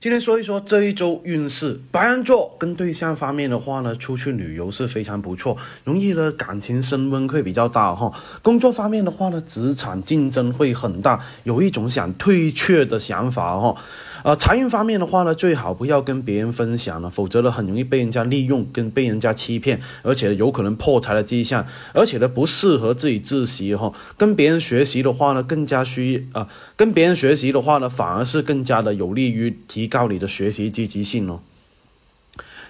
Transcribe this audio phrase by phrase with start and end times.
[0.00, 8.12] 今天说一说这一周运势，白羊座跟对象方面的话呢，出去旅游是非常不错，容易呢感情升温会比较大哈。
[8.40, 13.74] 工作方面的话呢，职场竞争会很大，有一种想退却的想法哈。
[14.22, 23.92] 呃，财运方面的话呢，最好不要跟别人分享了，否则呢很容易被人家利用，跟被人家欺骗，而且有可能破财的迹象，而且呢不适合自己自习哈。
[24.16, 26.46] 跟别人学习的话呢，更加需啊，
[26.76, 31.40] 跟别人学习的话呢，反而是更加的有利于提高你的学习积极性哦。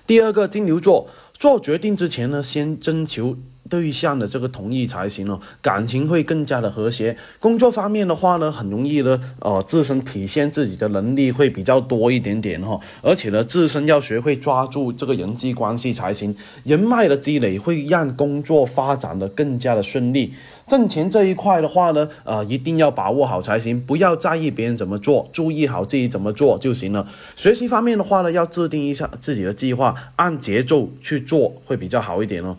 [0.06, 3.36] 第二个金牛座做决定之前呢，先征求。
[3.68, 7.16] 对象的这个同意才行哦，感情会更加的和谐。
[7.38, 16.34] 工作方面的话呢，很容易呢，呃，自身体现自己的能力会比较多一点点哈，而且呢，自身要学会抓住这个人际关系才行。
[16.64, 20.32] 人脉的积累会让工作发展的更加的顺利。
[20.66, 27.06] 挣钱这一块的话呢，呃，一定要把握好才行，不要在意别人怎么做，注意好自己怎么做就行了。
[27.36, 32.58] 学习方面的话呢，要制定一下自己的计划，按节奏去做会比较好一点哦。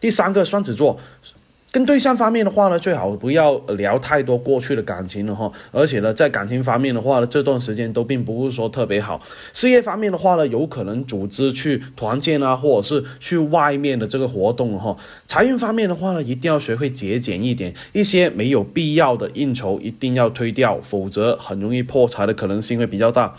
[0.00, 0.98] 第三个双子座，
[1.70, 5.50] 跟对象方面的话呢，最好不要聊太多过去的感情了哈。
[5.70, 9.20] 而且呢，在感情方面的话呢，这段时间都并不是说特别好。
[9.52, 14.96] 事业方面的话呢，有可能组织去团建啊，或者是去外面的这个活动哈。
[15.26, 23.36] 财运方面的话呢，一定要学会节俭一点，一些没有必要的应酬一定要推掉，否则很容易破财的可能性会比较大。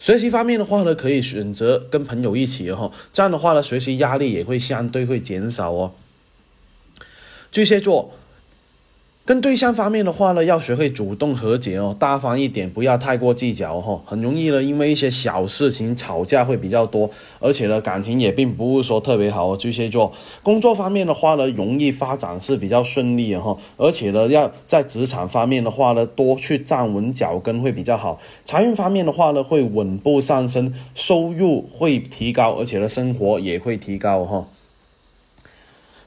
[0.00, 5.92] 学习方面的话呢，可以选择跟朋友一起哦，这样的话呢，学习压力也会相对会减少哦。
[7.52, 8.14] 巨蟹座。
[9.30, 19.56] 跟对象方面的话呢，要学会主动和解哦，大方一点，不要太过计较哈，很容易呢，因为一些小事情吵架会比较多，而且呢，感情也并不是说特别好哦。
[19.56, 28.18] 巨蟹座工作方面的话呢，容易发展是比较顺利的哈，而且呢，要在职场方面的话呢，多去站稳脚跟会比较好。
[28.44, 34.48] 财运方面的话呢，会稳步上升，收入会提高，而且呢，生活也会提高哈。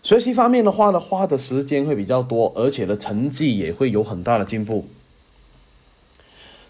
[0.04, 4.86] 学习方面的话呢，花的时间会比较多，而且呢，成绩也会有很大的进步。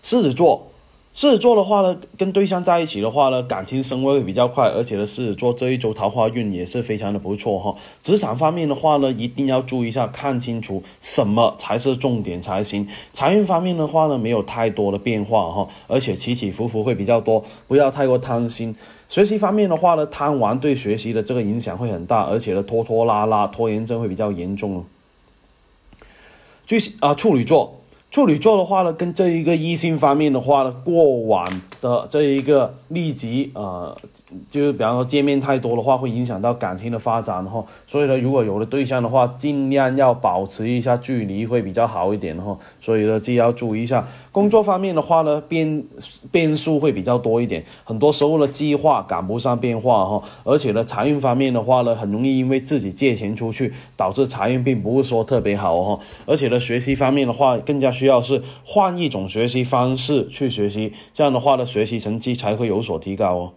[0.01, 0.72] 狮子座。
[1.13, 7.75] 狮子座的话呢，跟对象在一起的话呢，感情升温会比较快，而且呢，狮子座这一周桃花运也是非常的不错哈。
[8.01, 12.87] 职场方面的话呢，一定要注意一下，看清楚什么才是重点才行。
[13.11, 18.75] 财运方面的话呢，没有太多的变化哈，而且起起伏伏会比较多，不要太过贪心。
[19.07, 24.83] 学习方面的话呢，贪玩对学习的这个影响会很大，而且呢，拖拖拉拉、拖延症会比较严重。
[26.65, 27.82] 巨啊，处女座。
[28.13, 31.43] 处女座的话呢，跟这一个异性方面的话呢，过往
[31.81, 33.97] 的这一个立即呃，
[34.51, 37.65] 就是比方说见面太多的话，会影响到感情的发展哈。
[37.87, 42.55] 所以呢，如果有了对象的话，尽量要保持一下距离会比较好一点哈。
[42.79, 44.07] 所以呢，自己要注意一下。
[44.31, 45.83] 工作方面的话呢，变
[46.31, 50.21] 变数会比较多一点，很多时候呢，计划赶不上变化哈。
[50.43, 55.99] 而且呢，财运方面的话呢，很容易因为自己借钱出去，导致财运并不是说特别好哈。
[56.27, 63.53] 而且呢，学习方面的话，更加需需要是换一种学习方式去学习，这样的话的，学习成绩才会有所提高哦。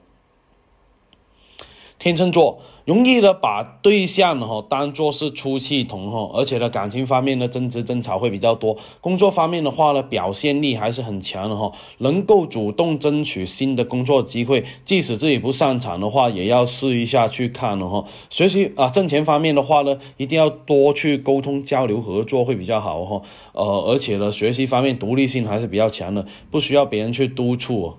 [2.06, 2.61] 天秤座。
[2.84, 8.77] 容易的把对象哈当做是出气筒哈，而且呢感情方面的争执争吵会比较多。
[9.00, 18.05] 工作方面的话呢，表现力还是很强的哈，能够主动争取新的工作机会，即使自己不擅长的话，也要试一下去看了哈。
[18.31, 23.21] 学习啊，挣钱方面的话呢，一定要多去沟通交流合作会比较好哈。
[23.53, 27.94] 呃，而且呢，学习方面独立性还是比较强的，不需要别人去督促。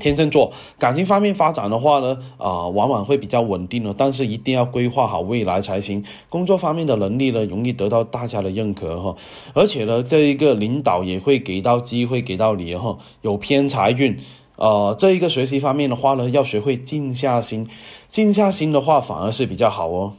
[0.00, 6.02] 天秤座感情方面发展的话呢，啊，往往会比较稳定了，但是一定要规划好未来才行。
[6.28, 9.14] 工作方面的能力呢，容易得到大家的认可哈，
[9.54, 14.18] 而且呢，这一个领导也会给到机会给到你哈，有偏财运，
[14.56, 17.68] 呃，这一个学习方面的话呢，要学会静下心，
[18.08, 20.14] 静下心的话反而是比较好哦。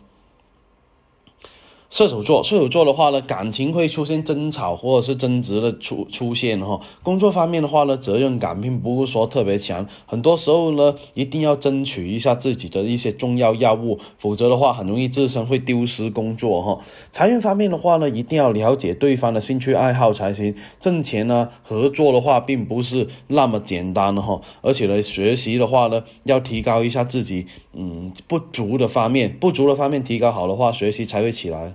[1.91, 6.79] 射手座，射手座的话呢，感情会出现争吵或者是争执的出出现哈。
[7.03, 16.79] 工作方面的话呢，责任感并不是说特别强，很多时候呢，一定要争取一下自己的一些重要要务，否则的话，很容易自身会丢失工作哈。
[17.11, 20.55] 财运方面的话呢，一定要了解对方的兴趣爱好才行。
[20.79, 31.73] 挣钱呢，合作的话并不是那么简单的哈，而且呢，学习的话呢，要提高一下自己嗯不足的方面，不足的方面提高好的话，学习才会起来。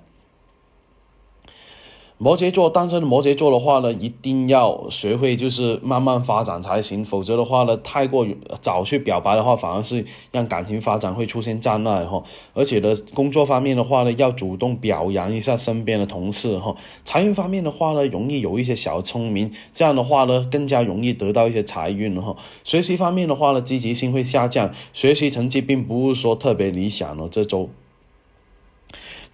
[2.19, 8.27] 摩羯座，单身的摩羯座的话呢，一定要学会就是慢慢发展才行，否则的话呢，太过
[8.63, 10.03] 早去表白的话，反而是
[10.33, 12.25] 让感情发展会出现障碍哈。
[12.55, 16.75] 而且呢，工作方面的话呢，要主动表扬一下身边的同事哈。
[17.05, 22.35] 财运方面的话呢，容易有一些小聪明，这样的话呢，更加容易得到一些财运哈。
[22.65, 27.69] 学习方面的话呢，积极性会下降，学习成绩并不是说特别理想哦，这周。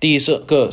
[0.00, 0.68] 第四个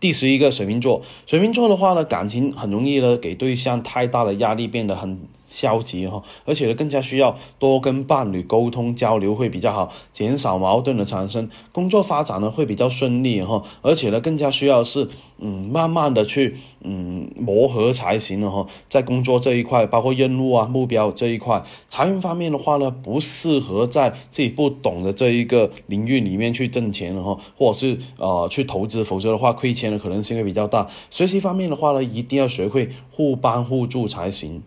[0.00, 5.18] 第十一个水瓶座，水瓶座的话呢，感情很容易呢给对象太大的压力，变得很。
[5.48, 15.08] 消极哈，而且呢，更加需要多跟伴侣沟通交流会比较好，减少矛盾的产生，工作发展呢会比较顺利哈，而且呢，更加需要是
[15.38, 30.88] 嗯，慢慢的去嗯磨合才行了哈，在工作这一块，包括任务啊、目标这一块，财运方面的话呢，不适合在自己不懂的这一个领域里面去挣钱了哈，或者是呃去投资，否则的话亏钱的可能性会比较大。
[31.08, 34.62] 学习方面的话呢，一定要学会互帮互助才行。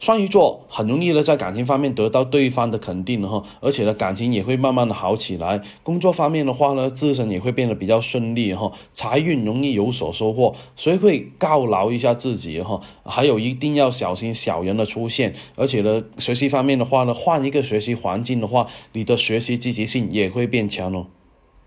[0.00, 5.60] 双鱼座很容易呢，在感情方面得到对方的肯定哈，而且呢，感情也会慢慢的好起来。
[5.82, 10.56] 工作方面的话呢，自身也会变得比较顺利哈，财运容易有所收获。
[10.74, 15.34] 所以会犒劳一下自己哈，还有一定要小心小人的出现。
[15.54, 21.08] 而且呢，学习方面的话呢，换一个学习环境的话，你的学习积极性也会变强哦。